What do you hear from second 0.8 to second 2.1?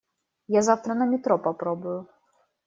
на метро попробую.